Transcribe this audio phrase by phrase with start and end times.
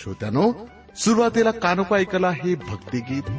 [0.00, 0.42] श्रोत्यानो
[0.96, 3.30] सुरुवातीला कानोपा ऐकला हे भक्तिगीत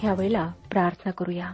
[0.00, 1.46] ह्या वेळेला प्रार्थना करूया.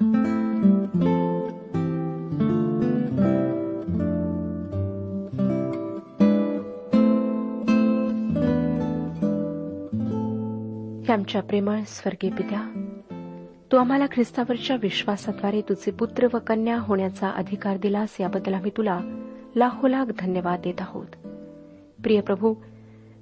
[11.12, 12.82] आमच्या प्रेमळ स्वर्गीय पित्या
[13.72, 19.00] तू आम्हाला ख्रिस्तावरच्या विश्वासाद्वारे तुझे पुत्र व कन्या होण्याचा अधिकार दिलास याबद्दल आम्ही तुला
[19.56, 21.06] लाखोलाख धन्यवाद देत आहोत.
[22.02, 22.54] प्रिय प्रभू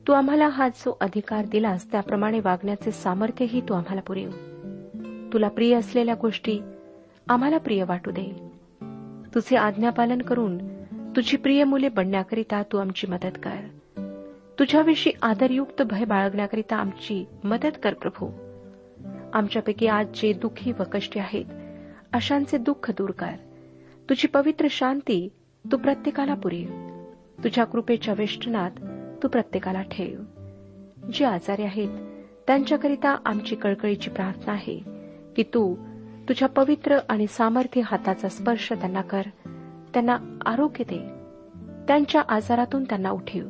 [0.09, 4.31] तू आम्हाला हा जो अधिकार दिलास त्याप्रमाणे वागण्याचे सामर्थ्यही तू आम्हाला पुरेव.
[5.35, 6.61] तुला प्रिय असलेल्या गोष्टी
[7.29, 8.51] आम्हाला प्रिय वाटू दे.
[9.35, 10.59] तुझे आज्ञापालन करून
[11.17, 13.57] तुझी प्रिय मुले बनण्याकरिता तू आमची मदत कर.
[14.59, 18.31] तुझ्याविषयी आदरयुक्त भय बाळगण्याकरिता आमची मदत कर प्रभू.
[19.33, 21.45] आमच्यापैकी आज जे दुःखी व कष्टी आहेत
[22.13, 23.37] अशांचे दुःख दूर कर.
[24.11, 25.29] तुझी पवित्र शांती
[25.73, 27.01] तू प्रत्येकाला पुरेव
[27.45, 28.71] तुझ्या कृपेच्या वेष्टनात
[29.23, 30.21] तू प्रत्येकाला ठेव.
[31.13, 31.89] जे आजारी आहेत
[32.47, 34.94] त्यांच्याकरिता आमची कळकळीची प्रार्थना आहे.
[35.37, 35.75] की तू
[36.29, 39.23] तुझ्या पवित्र आणि सामर्थ्य हाताचा स्पर्श त्यांना कर.
[39.95, 40.99] त्यांना आरोग्य दे.
[41.89, 43.47] त्यांच्या आजारातून त्यांना उठीव.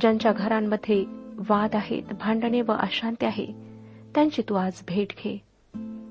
[0.00, 1.04] ज्यांच्या घरांमध्ये
[1.48, 3.46] वाद आहेत भांडणे व अशांती आहे
[4.14, 5.42] त्यांची तू आज भेट घे.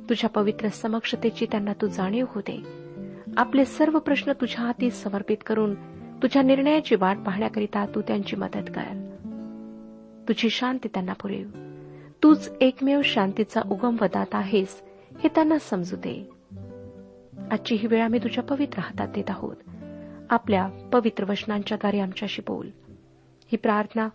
[0.10, 2.64] तुझ्या पवित्र समक्षतेची त्यांना तू जाणीव होते
[3.38, 5.76] आपले सर्व प्रश्न तुझ्या हाती समर्पित करून
[6.24, 9.08] तुझ्या निर्णयाची वाट पाहण्याकरिता तू त्यांची मदत कर.
[10.28, 11.71] तुझी शांती त्यांना पुरेव.
[12.24, 14.82] तूच एकमेव शांतीचा उगम वदात आहेस
[15.24, 16.30] हे त्यांना समजू दे.
[17.52, 19.56] आजची ही वेळ आम्ही तुझ्या पवित्र हातात देत आहोत.
[20.30, 22.70] आपल्या पवित्र वचनांच्या द्वारे आमच्याशी बोल.
[23.52, 24.10] ही प्रार्थना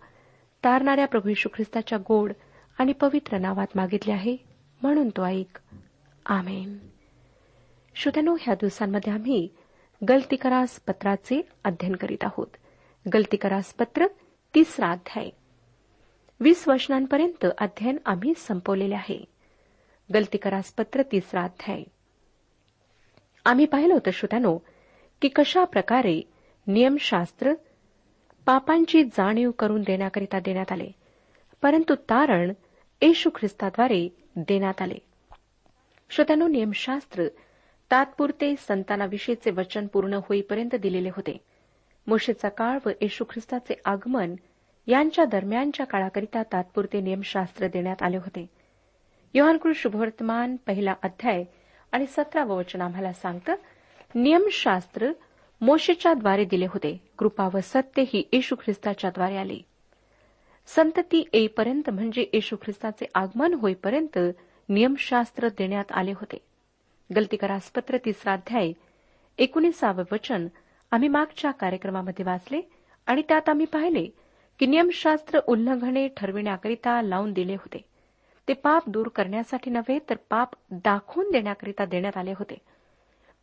[0.63, 2.33] तारणाऱ्या प्रभू यशू ख्रिस्ताच्या गोड
[2.79, 4.37] आणि पवित्र नावात मागितली आहे
[4.81, 5.59] म्हणून तो ऐक.
[6.25, 6.77] आमेन.
[7.95, 9.47] श्रोत्यानो ह्या दिवसांमध्ये आम्ही
[10.09, 12.47] गलतीकरास पत्राचे अध्ययन करीत आहोत.
[13.13, 14.07] गलतीकरास पत्र
[14.55, 15.29] तिसरा अध्याय.
[16.39, 19.25] वीस वचनांपर्यंत अध्ययन आम्ही संपवलेले आहे.
[20.13, 21.83] गलतीकरास पत्र तिसरा अध्याय.
[23.45, 24.57] आम्ही पाहिलं होतं श्रोत्यानो
[25.21, 26.21] की कशा प्रकारे
[26.67, 27.53] नियमशास्त्र
[28.45, 30.91] पापांची जाणीव करून देण्याकरिता देण्यात आले
[31.61, 32.51] परंतु तारण
[33.01, 34.97] येशू ख्रिस्ताद्वारे देण्यात आले.
[36.09, 37.27] श्रोत्यानो नियमशास्त्र
[37.91, 41.37] तात्पुरते संतानाविषयीचे वचन पूर्ण होईपर्यंत दिलेले होते.
[42.07, 44.35] मोशेचा काळ व येशू ख्रिस्ताचे आगमन
[44.87, 48.49] यांच्या दरम्यानच्या काळाकरिता तात्पुरते नियमशास्त्र देण्यात आले होते.
[49.33, 51.43] योहानकृ शुभवर्तमान पहिला अध्याय
[51.91, 53.55] आणि सतरावं वचन आम्हाला सांगतं
[54.15, 55.11] नियमशास्त्र
[55.61, 57.01] मोशेच्या द्वारे दिले होते.
[57.17, 59.57] कृपा व सत्य ही येशू ख्रिस्ताच्या द्वारे आले.
[60.67, 64.19] संतती येईपर्यंत म्हणजे येशू ख्रिस्ताचे आगमन होईपर्यंत
[64.69, 66.37] नियमशास्त्र देण्यात आले होते.
[67.15, 68.71] गलतीकरास पत्र तिसरा अध्याय
[69.37, 70.47] एकोणीसावं वचन
[70.91, 72.61] आम्ही मागच्या कार्यक्रमामध्ये वाचले
[73.05, 74.07] आणि त्यात आम्ही पाहिले
[74.59, 77.85] की नियमशास्त्र उल्लंघने ठरविण्याकरिता लावून दिले होते.
[78.47, 82.57] ते पाप दूर करण्यासाठी नव्हे तर पाप दाखवून देण्याकरिता देण्यात आले होते.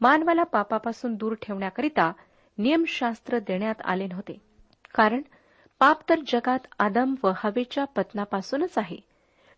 [0.00, 2.12] मानवाला पापापासून दूर ठेवण्याकरिता
[2.58, 4.40] नियमशास्त्र देण्यात आले नव्हते.
[4.94, 5.22] कारण
[5.78, 8.96] पाप तर जगात आदम व हवेच्या पतनापासूनच आहे.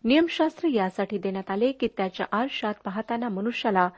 [0.03, 3.89] नियमशास्त्र यासाठी देण्यात आले की त्याच्या आरशात पाहताना मनुष्याला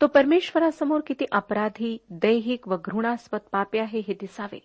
[0.00, 4.58] तो परमेश्वरासमोर किती अपराधी दैहिक व घृणास्पद पापे आहे हे दिसावे.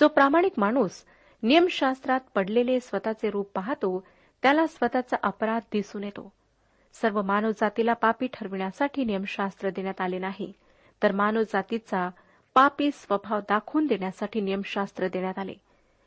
[0.00, 1.04] जो प्रामाणिक माणूस
[1.42, 4.04] नियमशास्त्रात पडलेले स्वतःचे रूप पाहतो
[4.42, 6.32] त्याला स्वतःचा अपराध दिसून येतो.
[6.94, 10.52] सर्व मानवजातीला पापी ठरविण्यासाठी नियमशास्त्र देण्यात आले नाही
[11.02, 12.08] तर मानवजातीचा
[12.54, 15.54] पापी स्वभाव दाखवून देण्यासाठी नियमशास्त्र देण्यात आले.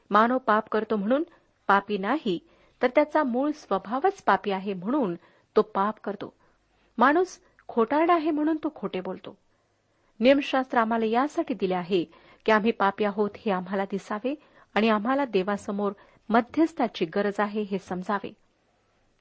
[0.10, 1.24] मानव पाप करतो म्हणून
[1.68, 2.40] पापी नाही
[2.82, 5.16] तर त्याचा मूळ स्वभावच पापी आहे म्हणून
[5.56, 6.34] तो पाप करतो.
[6.98, 9.38] माणूस खोटारडा आहे म्हणून तो खोटे बोलतो.
[10.20, 12.04] नियमशास्त्र आम्हाला यासाठी दिले आहे
[12.46, 14.36] की आम्ही पापी आहोत हे आम्हाला दिसावे
[14.76, 15.92] आणि आम्हाला देवासमोर
[16.30, 18.34] मध्यस्थाची गरज आहे हे समजावे.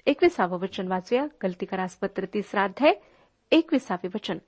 [0.07, 1.27] एकविसावं वचन वाचूया.
[1.43, 2.95] गलतीकरास पत्र तिसरा अध्याय.
[3.51, 4.39] एकविसावे वचन.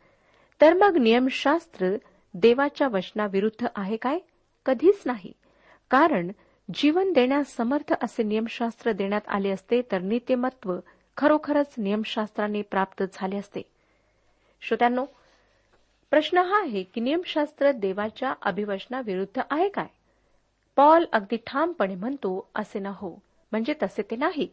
[0.61, 1.97] तर मग नियमशास्त्र
[2.35, 4.19] देवाच्या वचनाविरुद्ध आहे काय?
[4.67, 5.33] कधीच नाही.
[5.91, 6.31] कारण
[6.75, 10.77] जीवन देण्यास समर्थ असे नियमशास्त्र देण्यात आले असते तर नित्यमत्व
[11.17, 13.63] खरोखरच नियमशास्त्राने प्राप्त झाले असते.
[14.61, 15.05] श्रोत्यांनो
[16.11, 19.87] प्रश्न हा आहे की नियमशास्त्र देवाच्या अभिवचनाविरुद्ध आहे काय?
[20.77, 23.11] पॉल अगदी ठामपणे म्हणतो असे न हो.
[23.53, 24.49] म्हणजे तसे ते नाही.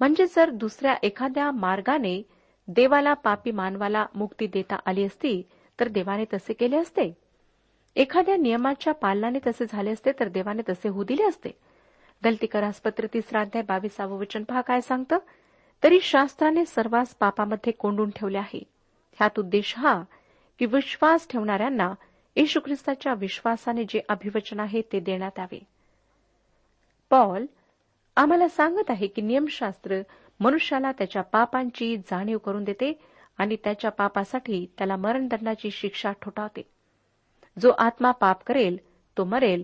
[0.00, 2.22] म्हणजे जर दुसऱ्या एखाद्या मार्गाने
[2.68, 5.42] देवाला पापी मानवाला मुक्ती देता आली असती
[5.80, 7.12] तर देवाने तसे केले असते.
[7.96, 11.50] एखाद्या नियमाच्या पालनाने तसे झाले असते तर देवाने तसे होऊ दिले असते.
[12.24, 15.18] गलतीकरास पत्र तिसरा अध्याय बावीसावं वचन पहा काय सांगतं?
[15.82, 18.62] तरी शास्त्राने सर्वांस पापामध्ये कोंडून ठेवले आहे.
[19.18, 20.02] ह्यात उद्देश हा
[20.58, 21.94] की विश्वास ठेवणाऱ्यांना
[22.38, 25.60] येशू ख्रिस्ताच्या विश्वासाने जे अभिवचन आहे ते देण्यात यावे.
[27.10, 27.46] पॉल
[28.16, 30.00] आम्हाला सांगत आहे की नियमशास्त्र
[30.40, 33.02] मनुष्याला त्याच्या पापांची जाणीव करून देते
[33.38, 36.62] आणि त्याच्या पापासाठी त्याला मरणदंडाची शिक्षा ठोठावते.
[37.58, 38.78] जो आत्मा पाप करेल
[39.16, 39.62] तो मरेल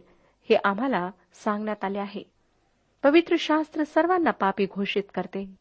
[0.51, 2.23] हे आम्हाला सांगण्यात आले आहे.
[3.03, 5.55] पवित्र शास्त्र सर्वांना पापी घोषित करते.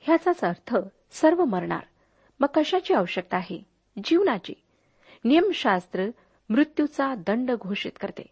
[0.00, 0.76] ह्याचाच अर्थ
[1.10, 1.84] सर्व मरणार.
[2.40, 3.62] मग कशाची आवश्यकता आहे?
[4.04, 4.54] जीवनाची.
[5.24, 6.06] नियमशास्त्र
[6.48, 8.22] मृत्यूचा दंड घोषित करते.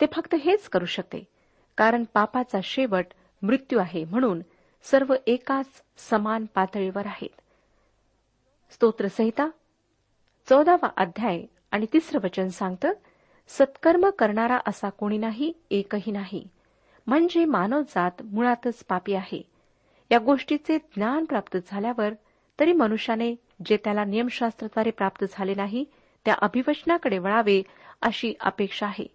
[0.00, 1.24] ते फक्त हेच करू शकते.
[1.76, 3.06] कारण पापाचा शेवट
[3.42, 4.42] मृत्यू आहे म्हणून
[4.82, 5.66] सर्व एकाच
[5.98, 7.40] समान पातळीवर आहेत.
[8.70, 9.48] स्तोत्रसंहिता
[10.48, 12.92] चौदावा अध्याय आणि तिसरं वचन सांगतं
[13.48, 16.48] सत्कर्म करणारा असा कोणी नाही एकही नाही.
[17.06, 19.42] म्हणजे मानवजात मुळातच पापी आहे.
[20.10, 22.10] या गोष्टीचे ज्ञान प्राप्त झाल्यावर
[22.60, 23.34] तरी मनुष्याने
[23.66, 25.84] जे त्याला नियमशास्त्राद्वारे प्राप्त झाले नाही
[26.28, 27.62] त्या अभिवचनाकडे वळावे
[28.02, 29.06] अशी अपेक्षा आहे.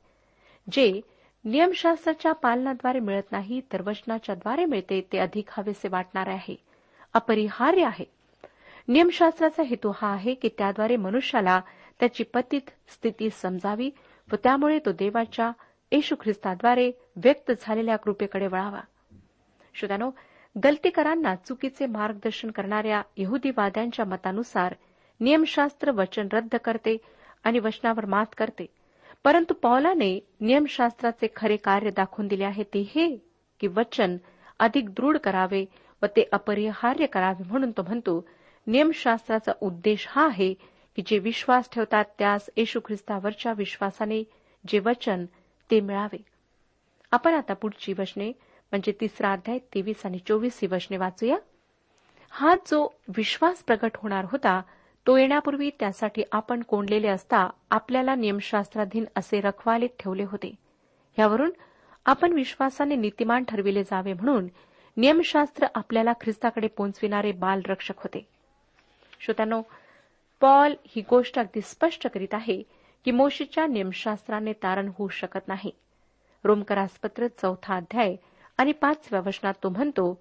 [0.71, 1.01] जे
[1.45, 6.55] नियमशास्त्राच्या पालनाद्वारे मिळत नाही तर वचनाच्याद्वारे मिळते ते अधिक हवेसे वाटणारे आहे.
[7.13, 8.05] अपरिहार्य आहे.
[8.87, 11.61] नियमशास्त्राचा हेतू हा आहे की त्याद्वारे मनुष्याला
[11.99, 13.91] त्याची पतित स्थिती समजावी
[14.31, 15.51] व त्यामुळे तो देवाच्या
[15.91, 18.81] येशू ख्रिस्ताद्वारे व्यक्त झालेल्या कृपेकडे वळावा.
[19.73, 20.11] श्रोत्यानो
[20.63, 24.75] गलतीकरांना चुकीचे मार्गदर्शन करणाऱ्या यहुदीवाद्यांच्या मतानुसार
[25.23, 26.97] नियमशास्त्र वचन रद्द करते
[27.43, 28.65] आणि वचनावर मात करते.
[29.25, 30.11] परंतु पौलाने
[30.41, 33.07] नियमशास्त्राचे खरे कार्य दाखवून दिले आहे ते हे
[33.61, 34.17] की वचन
[34.59, 35.65] अधिक दृढ करावे
[36.01, 38.19] व ते अपरिहार्य करावे म्हणून तो म्हणतो
[38.67, 40.53] नियमशास्त्राचा उद्देश हा आहे
[40.97, 44.21] की जे विश्वास ठेवतात त्यास येशू ख्रिस्तावरच्या विश्वासाने
[44.65, 45.25] जे वचन
[45.69, 46.17] ते मिळावे.
[47.11, 48.27] आपण आता पुढची वचने
[48.71, 51.37] म्हणजे तिसरा अध्याय तेवीस आणि चोवीस ही वचने वाचूया.
[52.31, 54.61] हा जो विश्वास प्रगट होणार होता
[55.07, 60.53] तो येण्यापूर्वी त्यासाठी आपण कोंडलेले असता आपल्याला नियमशास्त्राधीन असे रखवालीत ठेवले होते.
[61.17, 61.51] यावरून
[62.05, 64.47] आपण विश्वासाने नीतिमान ठरविले जावे म्हणून
[64.97, 68.25] नियमशास्त्र आपल्याला ख्रिस्ताकडे पोहोचविणारे बालरक्षक होते.
[69.19, 69.61] श्रोत्यानो
[70.41, 72.61] पॉल ही गोष्ट अगदी स्पष्ट करीत आहे
[73.05, 75.71] की मोशीच्या नियमशास्त्राने तारण होऊ शकत नाही.
[76.43, 78.15] रोमकरासपत्र चौथा अध्याय
[78.57, 80.13] आणि पाचव्या वचनात तो म्हणतो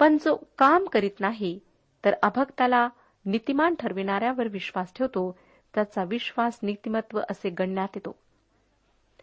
[0.00, 1.58] पण जो काम करीत नाही
[2.04, 2.88] तर अभक्ताला
[3.26, 5.38] नीतिमान ठरविणाऱ्यावर विश्वास ठेवतो
[5.74, 8.16] त्याचा विश्वास नीतिमत्व असे गणण्यात येतो.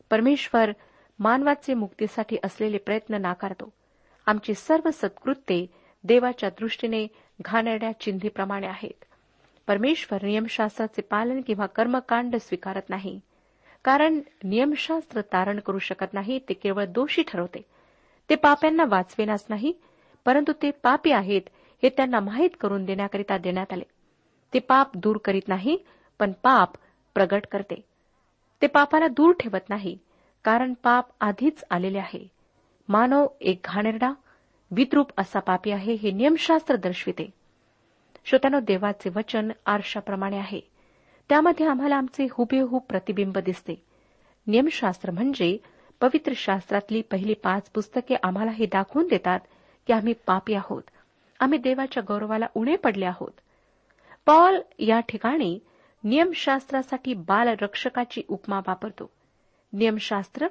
[0.10, 0.72] परमेश्वर
[1.19, 3.74] मानवाचे मुक्तीसाठी असलेले प्रयत्न नाकारतो.
[4.25, 5.67] आमची सर्व सत्कृत्ये
[6.03, 7.07] देवाच्या दृष्टीने
[7.41, 9.05] घाणेरड्या चिन्हीप्रमाणे आहेत.
[9.67, 13.19] परमेश्वर नियमशास्त्राचे पालन किंवा कर्मकांड स्वीकारत नाही.
[13.83, 17.62] कारण नियमशास्त्र तारण करू शकत नाही ते केवळ दोषी ठरवते.
[18.29, 19.74] ते पाप्यांना वाचवेनाच नाही
[20.25, 21.41] परंतु ते पापी आहेत
[21.83, 23.83] हे त्यांना माहीत करून देण्याकरिता देण्यात आले.
[24.53, 25.77] ते पाप दूर करीत नाही
[26.19, 26.69] पण पाप
[27.13, 27.86] प्रगट करते.
[28.62, 29.98] ते पापाला दूर ठेवत नाही
[30.43, 32.27] कारण पाप आधीच आलेले आहे.
[32.89, 34.13] मानव एक घाणेरडा
[34.72, 37.33] विद्रूप असा पापी आहे हे नियमशास्त्र दर्शविते.
[38.25, 40.60] श्रोत्यानो देवाचे वचन आरशाप्रमाणे आहे.
[41.29, 43.86] त्यामध्ये आम्हाला आमचे हुबेहूब प्रतिबिंब दिसते.
[44.48, 45.57] नियमशास्त्र म्हणजे
[46.01, 49.39] पवित्र शास्त्रातली पहिली पाच पुस्तके आम्हाला हे दाखवून देतात
[49.88, 50.83] की आम्ही पापी आहोत.
[51.39, 53.31] आम्ही देवाच्या गौरवाला उणे पडले आहोत.
[54.25, 55.59] पॉल या ठिकाणी
[56.03, 59.09] नियमशास्त्रासाठी बालरक्षकाची उपमा वापरतो.
[59.73, 60.47] नियमशास्त्र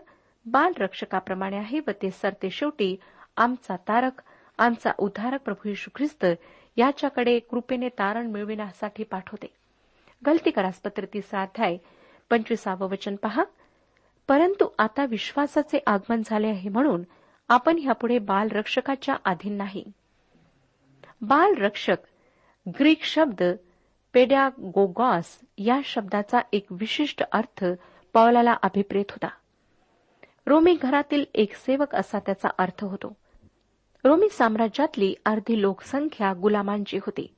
[0.47, 2.97] बालरक्षकाप्रमाणे आहे व ते सरते शेवटी
[3.37, 4.23] आमचा तारक
[4.59, 6.27] आमचा उद्धारक प्रभू यशू ख्रिस्त
[6.77, 9.47] याच्याकडे कृपेने तारण मिळविण्यासाठी पाठवते.
[10.27, 11.77] गलती करासपत्र तिसरा अध्याय
[12.31, 13.45] पंचवीसावं वचन पहा.
[14.29, 17.03] परंतु आता विश्वासाचे आगमन झाले आहे म्हणून
[17.49, 19.85] आपण ह्यापुढे बालरक्षकाच्या अधीन नाही.
[21.21, 21.97] बालरक्षक
[22.69, 23.43] ग्रीक शब्द
[24.15, 27.65] पेड्यागोगॉस या शब्दाचा एक विशिष्ट अर्थ
[28.13, 29.29] पौलाला अभिप्रेत होता.
[30.47, 33.17] रोमी घरातील एक सेवक असा त्याचा अर्थ होतो.
[34.05, 37.35] रोमी साम्राज्यातली अर्धी लोकसंख्या गुलामांची होती.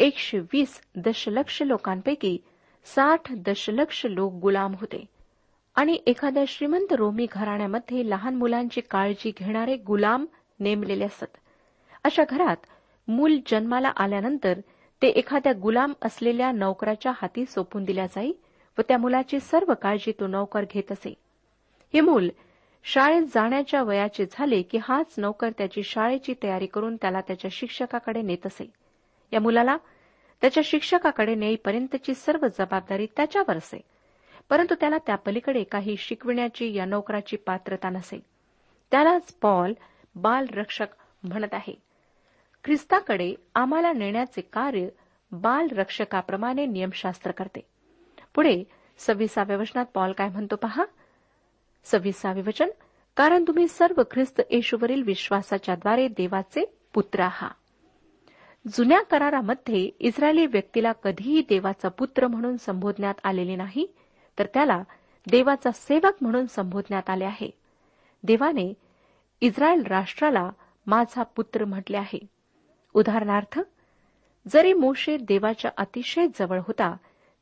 [0.00, 2.38] एकशे वीस दशलक्ष लोकांपैकी
[2.84, 5.04] साठ दशलक्ष लोक गुलाम होते.
[5.74, 10.26] आणि एखाद्या श्रीमंत रोमी घराण्यामध्ये लहान मुलांची काळजी घेणारे गुलाम
[10.60, 11.36] नेमलेले असत.
[12.04, 12.56] अशा घरात
[13.08, 14.58] मूल जन्माला आल्यानंतर
[15.02, 18.32] ते एखाद्या गुलाम असलेल्या नौकराच्या हाती सोपून दिल्या जाई
[18.78, 21.14] व त्या मुलाची सर्व काळजी तो नौकर घेत असे.
[21.94, 22.28] हे मूल
[22.84, 28.46] शाळेत जाण्याच्या वयाचे झाले की हाच नौकर त्याची शाळेची तयारी करून त्याला त्याच्या शिक्षकाकडे नेत
[28.46, 28.70] असे.
[29.32, 29.76] या मुलाला
[30.40, 33.80] त्याच्या शिक्षकाकडे नेईपर्यंतची सर्व जबाबदारी त्याच्यावर असे.
[34.50, 38.20] परंतु त्याला त्या पलीकडे काही शिकविण्याची या नोकराची पात्रता नसे.
[38.90, 39.72] त्यालाच पॉल
[40.16, 40.86] बालरक्षक
[41.22, 41.93] म्हणत आहे.
[42.64, 44.88] ख्रिस्ताकडे आम्हाला नेण्याचे कार्य
[45.32, 47.60] बालरक्षकाप्रमाणे नियमशास्त्र करते.
[48.34, 48.64] पुढे
[48.98, 50.84] सव्वीसाव्या वचनात पॉल काय म्हणतो पहा?
[51.84, 52.70] सव्वीसावे वचन
[53.16, 57.50] कारण तुम्ही सर्व ख्रिस्त येशूवरील विश्वासाच्याद्वारे देवाचे पुत्र आहात.
[58.68, 63.86] जुन्या करारामध्ये इस्रायली व्यक्तीला कधीही देवाचा पुत्र म्हणून संबोधण्यात आलेले नाही
[64.38, 64.82] तर त्याला
[65.26, 67.50] देवाचा सेवक म्हणून संबोधण्यात आले आहे.
[68.22, 68.74] देवाने
[69.40, 70.50] इस्रायल राष्ट्राला
[70.86, 72.33] माझा पुत्र म्हटले आहे.
[72.94, 73.60] उदाहरणार्थ
[74.48, 76.96] जरी मोशे देवाच्या अतिशय जवळ होता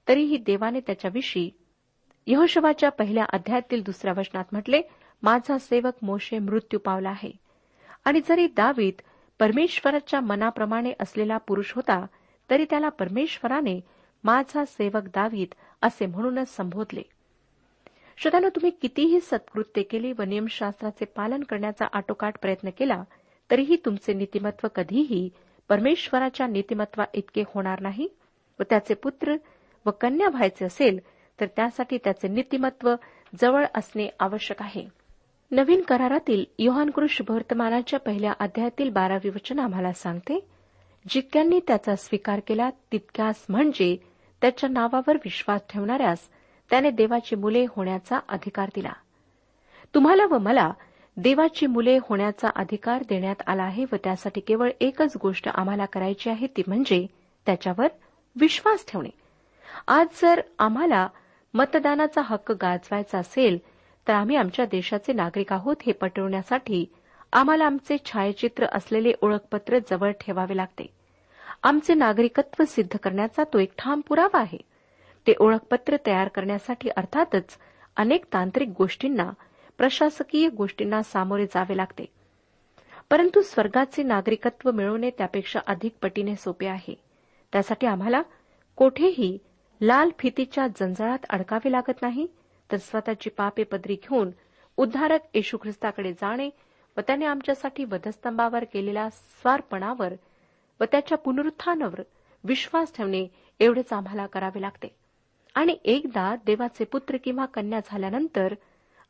[0.08, 1.50] तरीही देवाने त्याच्याविषयी
[2.26, 4.82] यहोशवाच्या पहिल्या अध्यायातील दुसऱ्या वचनात म्हटले
[5.22, 7.30] माझा सेवक मोशे मृत्यू पावला आहे.
[8.04, 9.02] आणि जरी दावीत
[9.40, 12.06] परमेश्वराच्या मनाप्रमाणे असलेला पुरुष होता
[12.50, 13.80] तरी त्याला परमेश्वराने
[14.24, 17.02] माझा सेवक दावीत असे म्हणूनच संबोधले.
[18.18, 23.02] श्रोत्यानं तुम्ही कितीही सत्कृत्य केली व नियमशास्त्राचे पालन करण्याचा आटोकाट प्रयत्न केला
[23.52, 25.28] तरीही तुमचे नीतिमत्व कधीही
[25.68, 28.08] परमेश्वराच्या नीतिमत्वा इतके होणार नाही
[28.60, 29.34] व त्याचे पुत्र
[29.86, 30.98] व कन्या व्हायचे असेल
[31.40, 32.94] तर त्यासाठी त्याचे नीतिमत्व
[33.40, 34.86] जवळ असणे आवश्यक आहे.
[35.50, 40.38] नवीन करारातील योहानकृ वर्तमानाच्या पहिल्या अध्यायातील बारावी वचन आम्हाला सांगते
[41.10, 43.96] जितक्यांनी त्याचा स्वीकार केला तितक्यास म्हणजे
[44.40, 46.28] त्याच्या नावावर विश्वास ठेवणाऱ्यास
[46.70, 48.92] त्याने देवाची मुले होण्याचा अधिकार दिला.
[49.94, 50.70] तुम्हाला व मला
[51.16, 56.46] देवाची मुले होण्याचा अधिकार देण्यात आला आहे व त्यासाठी केवळ एकच गोष्ट आम्हाला करायची आहे
[56.46, 57.06] ती म्हणजे
[57.46, 57.86] त्याच्यावर
[58.36, 59.08] विश्वास ठेवणे.
[59.86, 61.06] आज जर आम्हाला
[61.54, 63.58] मतदानाचा हक्क गाजवायचा असेल
[64.06, 66.84] तर आम्ही आमच्या देशाचे नागरिक आहोत हे पटवण्यासाठी
[67.32, 70.86] आम्हाला आमचे छायाचित्र असलेले ओळखपत्र जवळ ठेवावे लागते.
[71.62, 74.58] आमचे नागरिकत्व सिद्ध करण्याचा तो एक ठाम पुरावा आहे.
[75.26, 77.56] ते ओळखपत्र तयार करण्यासाठी अर्थातच
[77.96, 79.30] अनेक तांत्रिक गोष्टींना
[79.82, 82.04] प्रशासकीय गोष्टींना सामोरे जावे लागते.
[83.10, 86.94] परंतु स्वर्गाचे नागरिकत्व मिळवणे त्यापेक्षा अधिक पटीने सोपे आहे.
[87.52, 88.22] त्यासाठी आम्हाला
[88.76, 89.38] कोठेही
[89.80, 92.26] लाल फितीच्या जंजाळात अडकावे लागत नाही
[92.72, 94.30] तर स्वतःची पापे पदरी घेऊन
[94.76, 96.50] उद्धारक येशू ख्रिस्ताकडे जाणे
[96.96, 100.12] व त्याने आमच्यासाठी वधस्तंभावर केलेल्या स्वार्पणावर
[100.80, 102.02] व त्याच्या पुनरुत्थानावर
[102.44, 103.26] विश्वास ठेवणे
[103.60, 104.94] एवढेच आम्हाला करावे लागते.
[105.54, 108.54] आणि एकदा देवाचे पुत्र किंवा कन्या झाल्यानंतर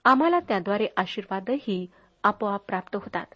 [0.05, 1.87] आम्हाला त्याद्वारे आशीर्वादही
[2.25, 3.27] आपोआप प्राप्त होतात.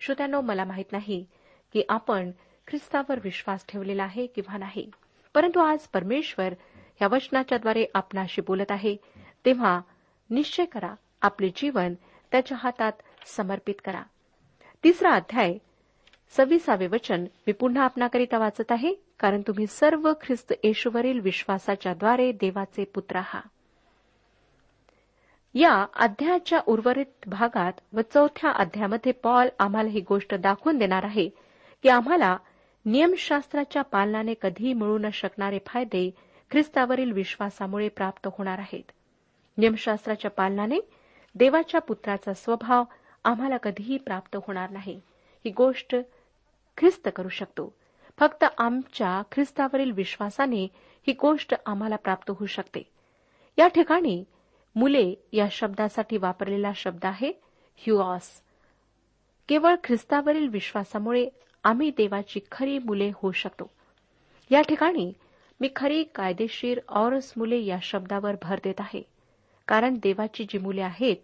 [0.00, 1.24] श्रोत्यानो मला माहीत नाही
[1.72, 2.30] की आपण
[2.68, 4.90] ख्रिस्तावर विश्वास ठेवलेला आहे किंवा नाही.
[5.34, 6.54] परंतु आज परमेश्वर
[7.02, 8.96] या वचनाच्याद्वारे आपणाशी बोलत आहे
[9.44, 9.80] तेव्हा
[10.30, 11.94] निश्चय करा आपले जीवन
[12.30, 12.92] त्याच्या हातात
[13.26, 14.02] समर्पित करा.
[14.84, 15.58] तिसरा अध्याय
[16.36, 23.16] सव्वीसावे वचन मी पुन्हा आपणाकरिता वाचत आहे कारण तुम्ही सर्व ख्रिस्त येशूवरील विश्वासाच्याद्वारे देवाचे पुत्र
[23.16, 23.48] आहात.
[25.54, 31.28] या अध्यायाच्या उर्वरित भागात व चौथ्या अध्यायामध्ये पॉल आम्हाला ही गोष्ट दाखवून देणार आहे
[31.82, 32.36] की आम्हाला
[32.84, 36.10] नियमशास्त्राच्या पालनाने कधीही मिळू न शकणारे फायदे
[36.50, 38.92] ख्रिस्तावरील विश्वासामुळे प्राप्त होणार आहेत.
[39.58, 40.78] नियमशास्त्राच्या पालनाने
[41.34, 42.84] देवाच्या पुत्राचा स्वभाव
[43.24, 45.00] आम्हाला कधीही प्राप्त होणार नाही.
[45.44, 45.96] ही गोष्ट
[46.78, 47.74] ख्रिस्त करू शकतो.
[48.18, 50.64] फक्त आमच्या ख्रिस्तावरील विश्वासाने
[51.06, 52.82] ही गोष्ट आम्हाला प्राप्त होऊ शकते.
[53.58, 54.24] या ठिकाणी
[54.74, 57.32] मुले या शब्दासाठी वापरलेला शब्द आहे
[57.76, 58.28] ह्युऑस
[59.48, 61.28] केवळ ख्रिस्तावरील विश्वासामुळे
[61.64, 63.70] आम्ही देवाची खरी मुले होऊ शकतो.
[64.50, 65.12] या ठिकाणी
[65.60, 69.02] मी खरी कायदेशीर औरस मुले या शब्दावर भर देत आहे.
[69.68, 71.16] कारण देवाची जी मुले आहेत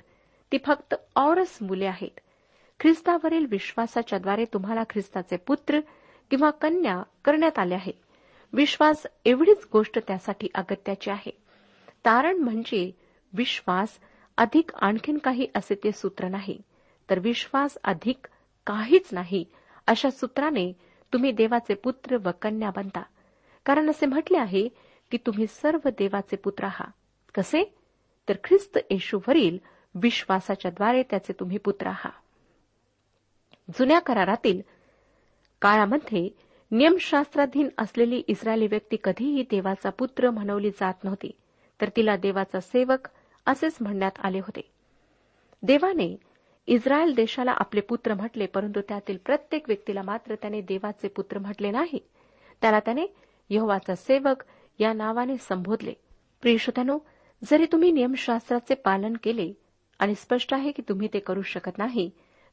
[0.52, 2.20] ती फक्त औरस मुले आहेत.
[2.80, 5.80] ख्रिस्तावरील विश्वासाच्याद्वारे तुम्हाला ख्रिस्ताचे पुत्र
[6.30, 7.92] किंवा कन्या करण्यात आले आहे
[8.52, 11.30] विश्वास एवढीच गोष्ट त्यासाठी अगत्याची आहे.
[12.04, 12.90] तारण म्हणजे
[13.32, 13.98] विश्वास
[14.36, 16.60] अधिक आणखीन काही असे ते सूत्र नाही.
[17.10, 18.26] तर विश्वास अधिक
[18.66, 19.44] काहीच नाही
[19.86, 20.72] अशा सूत्राने
[21.12, 23.02] तुम्ही देवाचे पुत्र व कन्या बनता.
[23.66, 24.68] कारण असे म्हटले आहे
[25.10, 26.90] की तुम्ही सर्व देवाचे पुत्र आहात.
[27.34, 27.74] कसे?
[28.28, 29.58] तर ख्रिस्त येशूवरील
[29.94, 32.12] विश्वासाच्याद्वारे त्याचे तुम्ही पुत्र आहात.
[33.78, 34.60] जुन्या करारातील
[35.62, 36.28] काळामध्ये
[36.70, 41.30] नियमशास्त्राधीन असलेली इस्रायली व्यक्ती कधीही देवाचा पुत्र म्हणवली जात नव्हती
[41.80, 43.08] तर तिला देवाचा सेवक
[43.48, 44.60] असेच म्हणण्यात आले होते.
[45.62, 46.16] देवाने
[46.68, 51.98] इस्रायल देशाला आपले पुत्र म्हटले परंतु त्यातील प्रत्येक व्यक्तीला मात्र त्याने देवाचे पुत्र म्हटले नाही.
[52.60, 53.06] त्याला त्याने
[53.50, 54.42] यहोवाचा सेवक
[54.78, 55.92] या नावाने संबोधले.
[56.42, 56.98] प्रियश्रोत्यानो
[57.42, 59.52] जरी तुम्ही नियमशास्त्राचे पालन केले
[59.98, 62.10] आणि स्पष्ट आहे की तुम्ही ते करू शकत नाही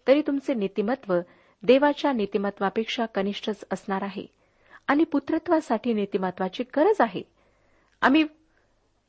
[0.08, 1.20] तरी तुमचे नीतिमत्व
[1.64, 4.26] देवाच्या नीतिमत्वापेक्षा कनिष्ठच असणार आहे
[4.88, 7.22] आणि पुत्रत्वासाठी नीतिमत्वाची गरज आहे.
[8.02, 8.24] आम्ही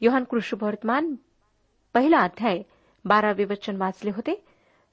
[0.01, 1.15] योहान कृष्णवर्तमान
[1.97, 2.59] पहिला अध्याय
[3.05, 4.35] बारावे वचन वाचले होते.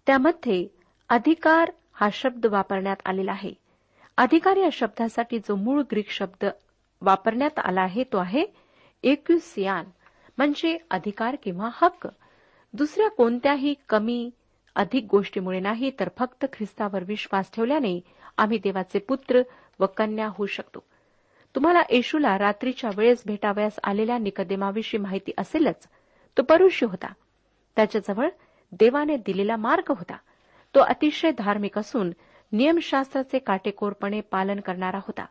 [0.08, 0.68] त्यामध्ये
[1.10, 3.52] अधिकार हा शब्द वापरण्यात आलेला आहे.
[4.18, 6.46] अधिकार या शब्दासाठी जो मूळ ग्रीक शब्द
[7.02, 8.46] वापरण्यात आला आहे तो आहे
[9.04, 9.86] एक्युसियान
[10.38, 12.08] म्हणजे अधिकार किंवा हक्क.
[12.74, 14.30] दुसऱ्या कोणत्याही कमी
[14.76, 18.00] अधिक गोष्टीमुळे नाही तर फक्त ख्रिस्तावर विश्वास ठेवल्याने
[18.38, 19.42] आम्ही देवाचे पुत्र
[19.80, 20.84] व कन्या होऊ शकतो.
[21.56, 25.88] तुम्हाला येशूला रात्रीच्या वेळेस भेटावयास आलेल्या निकदेमाविषयी माहिती असेलच
[26.38, 27.14] तो परुष्य होता.
[27.76, 28.30] त्याच्याजवळ
[28.72, 30.18] देवाने दिलेला मार्ग होता.
[30.76, 32.12] तो अतिशय धार्मिक असून
[32.52, 35.26] नियमशास्त्राचे काटेकोरपणे पालन करणारा होता.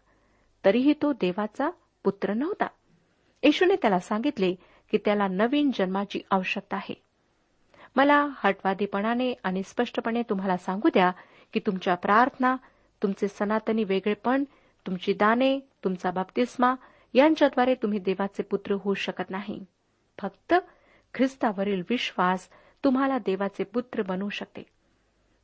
[0.65, 1.71] तरीही तो देवाचा
[2.05, 2.67] पुत्र नव्हता.
[3.43, 4.55] येशूने त्याला सांगितले
[4.91, 7.03] की त्याला नवीन जन्माची आवश्यकता आहे.
[7.97, 11.11] मला हटवादीपणाने आणि स्पष्टपणे तुम्हाला सांगू द्या
[11.53, 12.57] की तुमच्या प्रार्थना
[13.03, 14.45] तुमचे सनातनी वेगळेपण
[14.87, 16.75] तुमची दाने तुमचा बाप्तिस्मा
[17.15, 19.65] यांच्याद्वारे तुम्ही देवाचे पुत्र होऊ शकत नाही.
[20.19, 20.55] फक्त
[21.15, 22.49] ख्रिस्तावरील विश्वास
[22.85, 24.63] तुम्हाला देवाचे पुत्र बनवू शकते.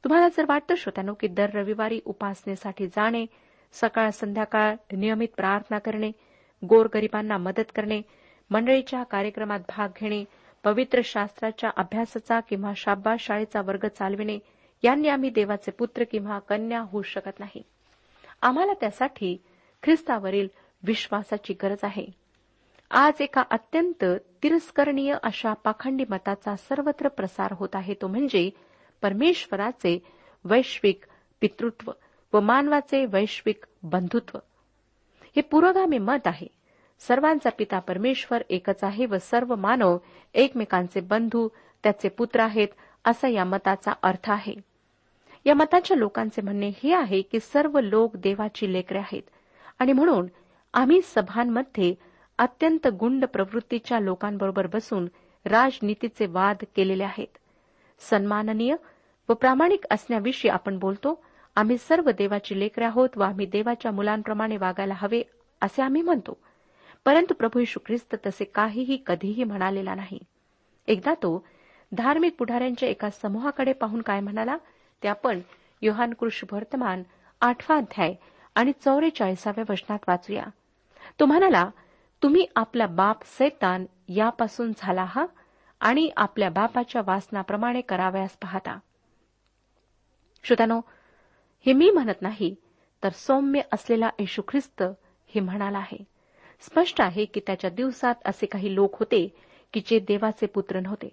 [0.05, 3.27] तुम्हाला जर वाटतं श्रोत्यानो की दर रविवारी उपासनेसाठी जाणे
[3.73, 6.11] सकाळ संध्याकाळ नियमित प्रार्थना करणे
[6.69, 8.03] गोरगरिबांना मदत करणे
[8.51, 10.25] मंडळीच्या कार्यक्रमात भाग घेणे
[10.65, 14.39] पवित्र शास्त्राच्या अभ्यासाचा किंवा शाब्बास शाळेचा वर्ग चालविणे
[14.83, 17.63] यांनी आम्ही देवाचे पुत्र किंवा कन्या होऊ शकत नाही.
[18.43, 19.37] आम्हाला त्यासाठी
[19.83, 20.49] ख्रिस्तावरील
[20.83, 22.07] विश्वासाची गरज आहे.
[22.91, 24.05] आज एका अत्यंत
[24.43, 28.51] तिरस्करणीय अशा पाखंडी मताचा सर्वत्र प्रसार होत आहे तो म्हणजे
[29.03, 30.03] परमेश्वराचे
[30.45, 31.01] वैश्विक
[31.41, 31.93] पितृत्व
[32.33, 34.39] व मानवाचे वैश्विक बंधुत्व.
[35.37, 36.47] हे पुरोगामी मत आहे.
[37.01, 39.99] सर्वांचा पिता परमेश्वर एकच आहे व सर्व मानव
[40.35, 41.49] एकमेकांचे बंधू
[41.83, 42.69] त्याचे पुत्र आहेत
[43.05, 44.55] असा या मताचा अर्थ आहे.
[45.47, 49.23] या मताच्या लोकांचे म्हणणे हे आहे की सर्व लोक देवाची लेकरे आहेत.
[49.79, 50.27] आणि म्हणून
[50.75, 52.08] आम्ही सभांमध्ये
[52.39, 55.09] अत्यंत गुंड प्रवृत्तीच्या लोकांबरोबर बसून
[55.45, 57.39] राजनीतीचे वाद केलेले आहेत.
[58.01, 58.77] सन्माननीय
[59.29, 61.23] व प्रामाणिक असण्याविषयी आपण बोलतो
[61.57, 65.23] आम्ही सर्व देवाची लेकरे आहोत व आम्ही देवाच्या मुलांप्रमाणे वागायला हवे
[65.61, 66.39] असे आम्ही म्हणतो.
[67.05, 70.19] परंतु प्रभू यशू ख्रिस्त तसे काहीही कधीही म्हणालेला नाही.
[70.87, 71.47] एकदा तो
[71.93, 74.57] धार्मिक पुढाऱ्यांच्या एका समूहाकडे पाहून काय म्हणाला
[75.03, 75.41] ते आपण
[75.83, 77.03] योहान कृष वर्तमान
[77.41, 78.15] आठवा अध्याय
[78.55, 80.45] आणि चौवेचाळीसाव्या वचनात वाचूया.
[81.21, 81.71] तो म्हणाला
[82.23, 85.27] तुम्ही आपला बाप सैतान यापासून झाला हा
[85.81, 88.79] आणि आपल्या बापाच्या वासनाप्रमाणे करावयास पाहता.
[90.45, 90.81] श्रोत्यानो
[91.67, 92.55] हे मी म्हणत नाही
[93.03, 94.83] तर सौम्य असलेला येशू ख्रिस्त
[95.27, 95.99] हे म्हणाला आहे.
[96.61, 99.37] स्पष्ट आहे की त्याच्या दिवसात असे काही लोक होते
[99.73, 101.09] की जे देवाचे पुत्र नव्हते.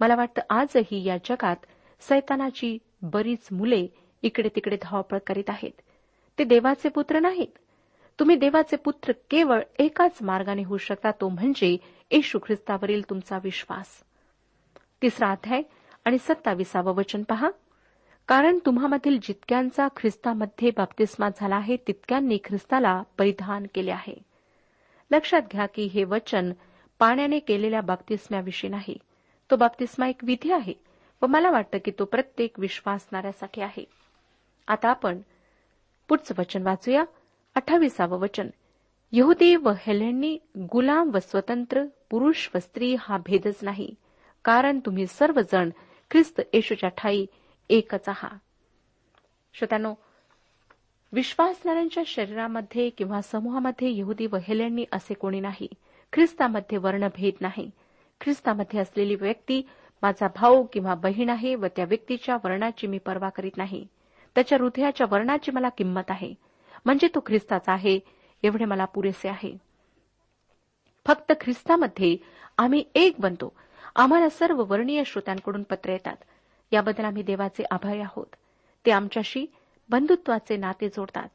[0.00, 1.56] मला वाटतं आजही या जगात
[2.00, 3.86] सैतानाची बरीच मुले
[4.22, 5.72] इकडे तिकडे धावपळ करीत आहेत.
[6.38, 7.58] ते देवाचे पुत्र नाहीत
[8.18, 11.76] तुम्ही देवाचे पुत्र केवळ एकाच मार्गाने होऊ शकता तो म्हणजे
[12.10, 13.86] येशू ख्रिस्तावरील तुमचा विश्वास.
[15.02, 15.62] तिसरा अध्याय
[16.04, 17.50] आणि सत्ताविसावं वचन पहा.
[18.28, 24.14] कारण तुम्हामधील जितक्यांचा ख्रिस्तामध्ये बाप्तिस्मा झाला आहे तितक्यांनी ख्रिस्ताला परिधान केले आहे.
[25.10, 26.52] लक्षात घ्या की हे वचन
[26.98, 28.96] पाण्याने केलेल्या बाप्तिस्म्याविषयी नाही.
[29.50, 30.74] तो बाप्तिस्मा एक विधी आहे
[31.22, 33.84] व मला वाटतं की तो प्रत्येक विश्वासणाऱ्यासाठी आहे.
[34.68, 35.20] आता आपण
[36.08, 37.04] पुढचं वचन वाचूया.
[37.56, 38.48] अठ्ठावीसावं वचन.
[39.12, 40.36] यहुदी व हेलेंनी
[40.72, 43.94] गुलाम व स्वतंत्र पुरुष व स्त्री हा भेदच नाही.
[44.44, 45.70] कारण तुम्ही सर्वजण
[46.10, 47.26] ख्रिस्त येशूच्या ठाई
[47.70, 48.38] एकच आहात
[49.54, 49.94] श्रोत्यानो
[51.12, 55.68] विश्वासणाऱ्यांच्या शरीरामध्ये किंवा समूहामध्ये यहुदी व हेलेंनी असे कोणी नाही.
[56.12, 57.70] ख्रिस्तामध्ये वर्णभेद नाही.
[58.20, 59.60] ख्रिस्तामध्ये असलेली व्यक्ती
[60.02, 63.86] माझा भाऊ किंवा बहीण आहे व त्या व्यक्तीच्या वर्णाची मी पर्वा करीत नाही.
[64.34, 66.34] त्याच्या हृदयाच्या वर्णाची मला किंमत आहे.
[66.84, 68.00] म्हणजे तो ख्रिस्ताचा आहे.
[68.42, 69.58] एवढे मला पुरेसे आहे.
[71.06, 72.16] फक्त ख्रिस्तामध्ये
[72.58, 73.52] आम्ही एक बनतो.
[73.96, 76.16] आम्हाला सर्व वर्णीय श्रोत्यांकडून पत्र येतात.
[76.72, 78.26] याबद्दल आम्ही देवाचे आभारी आहोत.
[78.86, 79.46] ते आमच्याशी
[79.90, 81.28] बंधुत्वाचे नाते जोडतात.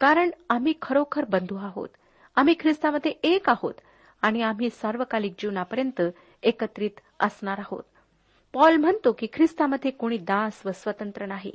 [0.00, 1.88] कारण आम्ही खरोखर बंधू आहोत.
[2.36, 3.74] आम्ही ख्रिस्तामध्ये एक आहोत
[4.22, 6.02] आणि आम्ही सार्वकालिक जीवनापर्यंत
[6.42, 7.82] एकत्रित असणार आहोत.
[8.52, 11.52] पॉल म्हणतो की ख्रिस्तामध्ये कोणी दास व स्वतंत्र नाही.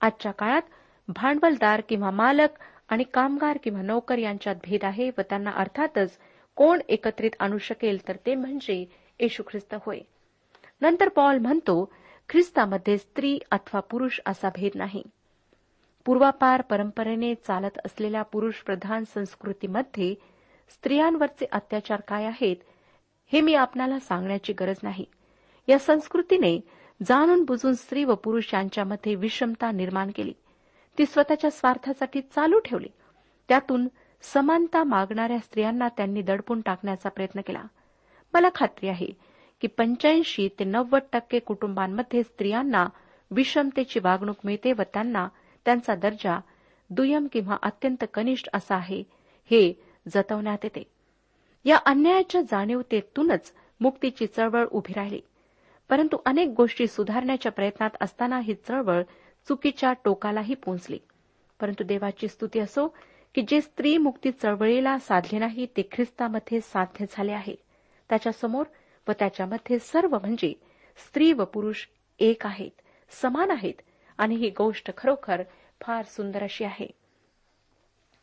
[0.00, 0.62] आजच्या काळात
[1.08, 6.18] भांडवलदार किंवा मालक आणि कामगार किंवा नोकर यांच्यात भेद आहे व त्यांना अर्थातच
[6.56, 8.84] कोण एकत्रित आणू शकेल तर ते म्हणजे
[9.20, 10.00] येशू ख्रिस्त होय.
[10.80, 11.92] नंतर पॉल म्हणतो
[12.28, 15.02] ख्रिस्तामध्ये स्त्री अथवा पुरुष असा भेद नाही.
[16.06, 20.14] पूर्वापार परंपरेने चालत असलेल्या पुरुष प्रधान संस्कृतीमध्ये
[20.70, 22.56] स्त्रियांवरचे अत्याचार काय आहेत
[23.32, 25.04] हे मी आपणाला सांगण्याची गरज नाही.
[25.68, 26.58] या संस्कृतीने
[27.02, 30.32] जाणून बुजून स्त्री व पुरुष यांच्यामध्ये विषमता निर्माण केली.
[30.98, 32.88] ती स्वतःच्या स्वार्थासाठी चालू ठेवली.
[33.48, 33.88] त्यातून
[34.22, 37.62] समानता मागणाऱ्या स्त्रियांना त्यांनी दडपून टाकण्याचा प्रयत्न केला.
[38.32, 39.06] मला खात्री आहे
[39.60, 42.88] की पंच्याऐंशी ते नव्वद टक्के कुटुंबांमध्ये स्त्रियांना
[43.30, 45.28] विषमतेची वागणूक मिळते व त्यांना
[45.64, 46.40] त्यांचा दर्जा
[46.90, 49.02] दुय्यम किंवा अत्यंत कनिष्ठ असा आहे
[49.50, 49.82] हे
[50.14, 50.82] जतवण्यात येते.
[51.64, 55.20] या अन्यायाच्या जाणीवतेतूनच मुक्तीची चळवळ उभी राहिली.
[55.88, 59.02] परंतु अनेक गोष्टी सुधारण्याच्या प्रयत्नात असताना ही चळवळ
[59.48, 60.98] चुकीच्या टोकालाही पोहोचली
[61.60, 62.86] परंतु देवाची स्तुती असो
[63.34, 67.54] की जे स्त्री मुक्ती चळवळीला साधले नाही ते ख्रिस्तामध्ये साध्य झाले आहे.
[68.08, 68.64] त्याच्यासमोर
[69.08, 70.52] व त्याच्यामध्ये सर्व म्हणजे
[71.06, 71.86] स्त्री व पुरुष
[72.18, 72.82] एक आहेत
[73.22, 73.82] समान आहेत
[74.18, 75.42] आणि ही गोष्ट खरोखर
[75.80, 76.86] फार सुंदर अशी आहे.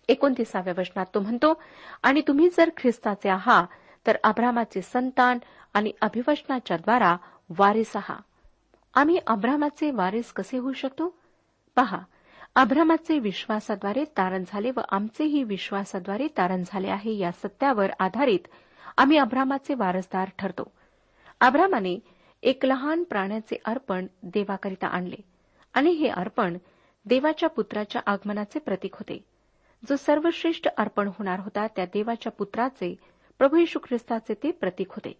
[0.10, 1.53] एकोणतीसाव्या वचनात तो म्हणतो
[2.03, 3.67] आणि तुम्ही जर ख्रिस्ताचे आहात
[4.07, 5.39] तर अब्रामाचे संतान
[5.73, 7.15] आणि अभिवचनाच्या द्वारा
[7.49, 8.21] वारीस आहात.
[8.95, 11.08] आम्ही अब्रामाचे वारस कसे होऊ शकतो?
[11.77, 11.99] पहा
[12.56, 18.47] अब्रामाचे विश्वासाद्वारे तारण झाले व आमचेही विश्वासाद्वारे तारण झाले आहे या सत्यावर आधारित
[18.97, 20.71] आम्ही अब्रामाचे वारसदार ठरतो.
[21.39, 21.97] अब्रामाने
[22.43, 25.21] एक लहान प्राण्याचे अर्पण देवाकरिता आणले
[25.73, 26.58] आणि हे अर्पण
[27.06, 29.23] देवाच्या पुत्राच्या आगमनाचे प्रतीक होते.
[29.84, 32.95] जो सर्वश्रेष्ठ अर्पण होणार होता त्या देवाच्या पुत्राचे
[33.39, 35.13] प्रभू यशू ख्रिस्ताचे ते प्रतीक होते.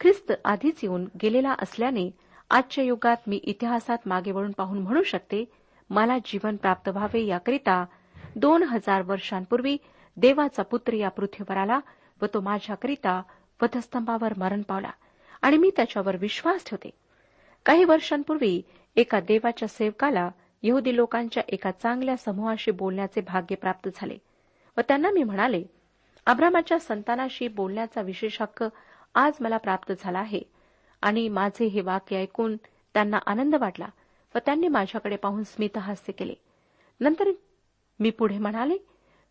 [0.00, 2.10] ख्रिस्त आधीच येऊन गेलेला असल्याने
[2.50, 5.44] आजच्या युगात मी इतिहासात मागे वळून पाहून म्हणू शकते
[5.90, 7.84] मला जीवन प्राप्त व्हावे याकरिता
[8.36, 9.76] दोन हजार वर्षांपूर्वी
[10.16, 11.80] देवाचा पुत्र या पृथ्वीवर आला
[12.22, 13.22] व तो माझ्याकरिता
[13.62, 14.90] वधस्तंभावर मरण पावला
[15.42, 16.90] आणि मी त्याच्यावर विश्वास ठेवते.
[17.66, 18.60] काही वर्षांपूर्वी
[18.96, 20.28] एका देवाच्या सेवकाला
[20.62, 24.18] यहुदी लोकांच्या एका चांगल्या समूहाशी बोलण्याचे भाग्य प्राप्त झाले
[24.76, 25.62] व त्यांना मी म्हणाले
[26.26, 28.64] अब्रामाच्या संतानाशी बोलण्याचा विशेष हक्क
[29.14, 30.40] आज मला प्राप्त झाला आहे.
[31.02, 32.56] आणि माझे हे वाक्य ऐकून
[32.94, 33.88] त्यांना आनंद वाटला
[34.34, 36.34] व त्यांनी माझ्याकडे पाहून स्मितहास्य केले.
[37.00, 37.30] नंतर
[38.00, 38.76] मी पुढे म्हणाले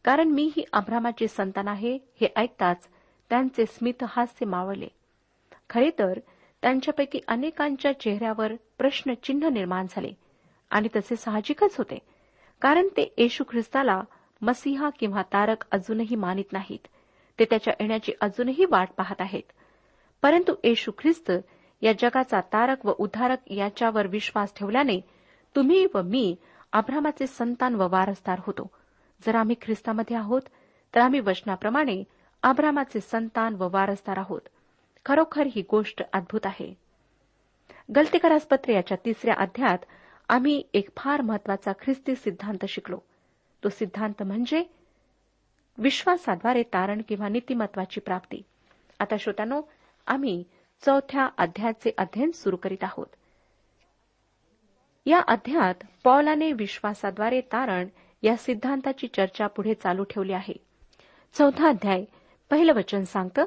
[0.05, 2.87] कारण मी ही अभ्रामाची संतान आहे हे ऐकताच
[3.29, 4.87] त्यांचे स्मितहास्य मावळले.
[5.69, 6.19] खरे तर
[6.61, 10.11] त्यांच्यापैकी अनेकांच्या चेहऱ्यावर प्रश्नचिन्ह निर्माण झाले
[10.69, 11.97] आणि तसे साहजिकच होते
[12.61, 14.01] कारण ते येशू ख्रिस्ताला
[14.41, 16.87] मसिहा किंवा तारक अजूनही मानित नाहीत.
[17.39, 19.43] ते त्याच्या येण्याची अजूनही वाट पाहत आहेत.
[20.21, 21.31] परंतु येशू ख्रिस्त
[21.81, 24.99] या जगाचा तारक व उद्धारक याच्यावर विश्वास ठेवल्याने
[25.55, 26.35] तुम्ही व मी
[26.73, 28.71] अब्रामाचे संतान व वारसदार होतो.
[29.25, 30.41] जर आम्ही ख्रिस्तामध्ये आहोत
[30.95, 32.03] तर आम्ही वचनाप्रमाणे
[32.43, 34.41] अब्रामाचे संतान व वारसदार आहोत.
[35.05, 36.73] खरोखर ही गोष्ट अद्भुत आहे.
[37.95, 39.77] गलतीकरासपत्र याच्या तिसऱ्या अध्यात
[40.29, 42.99] आम्ही एक फार महत्त्वाचा ख्रिस्ती सिद्धांत शिकलो.
[43.63, 44.63] तो सिद्धांत म्हणजे
[45.77, 48.41] विश्वासाद्वारे तारण किंवा नीतिमत्वाची प्राप्ती.
[48.99, 49.61] आता श्रोत्यानो
[50.07, 50.43] आम्ही
[50.83, 53.05] चौथ्या अध्यायाचे अध्ययन सुरू करीत आहोत.
[55.05, 57.87] या अध्यायात पौलाने विश्वासाद्वारे तारण
[58.23, 60.53] या सिद्धांताची चर्चा पुढे चालू ठेवली आहे.
[61.35, 62.03] चौथा अध्याय
[62.51, 63.45] पहिलं वचन सांगतं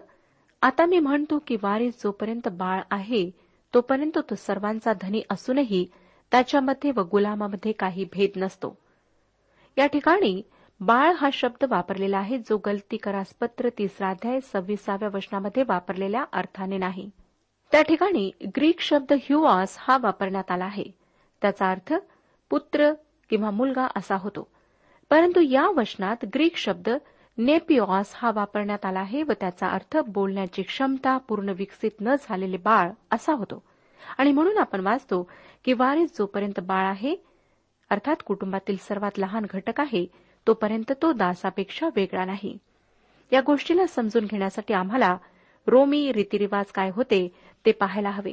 [0.62, 3.30] आता मी म्हणतो की वारीस जोपर्यंत बाळ आहे
[3.74, 5.84] तोपर्यंत तो सर्वांचा धनी असूनही
[6.32, 8.76] त्याच्यामध्ये व गुलामामध्ये काही भेद नसतो.
[9.76, 10.42] या ठिकाणी
[10.80, 17.08] बाळ हा शब्द वापरलेला आहे जो गलती करासपत्र तिसरा अध्याय सव्वीसाव्या वचनामध्ये वापरलेल्या अर्थाने नाही.
[17.72, 20.84] त्या ठिकाणी ग्रीक शब्द ह्युआस हा वापरण्यात आला आहे.
[21.42, 21.92] त्याचा अर्थ
[22.50, 22.92] पुत्र
[23.30, 24.48] किंवा मुलगा असा होतो.
[25.10, 26.88] परंतु या वचनात ग्रीक शब्द
[27.38, 32.90] नेपिओस हा वापरण्यात आला आहे व त्याचा अर्थ बोलण्याची क्षमता पूर्ण विकसित न झालेले बाळ
[33.10, 33.62] असा होतो.
[34.18, 35.22] आणि म्हणून आपण वाचतो
[35.64, 37.16] की वारीस जोपर्यंत बाळ आहे
[37.90, 42.58] अर्थात कुटुंबातील सर्वात लहान घटक आहे तोपर्यंत तो दासापेक्षा वेगळा नाही.
[43.32, 45.16] या गोष्टीला समजून घेण्यासाठी आम्हाला
[45.66, 47.28] रोमी रीतिरिवाज काय होते
[47.66, 48.32] ते पाहायला हवे.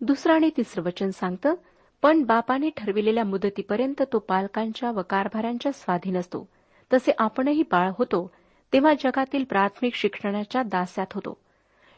[0.00, 1.54] दुसरं आणि तिसरं वचन सांगतं
[2.02, 6.48] पण बापाने ठरविलेल्या मुदतीपर्यंत तो पालकांच्या व कारभाऱ्यांच्या स्वाधीन असतो.
[6.92, 8.30] तसे आपणही बाळ होतो
[8.72, 11.36] तेव्हा जगातील प्राथमिक शिक्षणाच्या दास्यात होतो.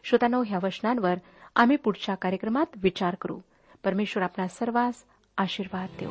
[0.04, 1.14] श्रोतानो ह्या वचनांवर
[1.56, 3.38] आम्ही पुढच्या कार्यक्रमात विचार करू.
[3.84, 4.94] परमेश्वर आपला सर्वांस
[5.36, 6.10] आशीर्वाद देऊ.